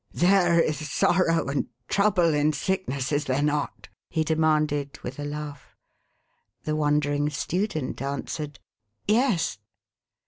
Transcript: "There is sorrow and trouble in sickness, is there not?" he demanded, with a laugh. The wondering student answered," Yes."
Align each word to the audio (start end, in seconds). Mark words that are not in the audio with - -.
"There 0.31 0.59
is 0.59 0.89
sorrow 0.89 1.47
and 1.47 1.67
trouble 1.87 2.33
in 2.33 2.53
sickness, 2.53 3.11
is 3.11 3.25
there 3.25 3.43
not?" 3.43 3.87
he 4.09 4.23
demanded, 4.23 4.97
with 5.03 5.19
a 5.19 5.25
laugh. 5.25 5.75
The 6.63 6.75
wondering 6.75 7.29
student 7.29 8.01
answered," 8.01 8.57
Yes." 9.07 9.59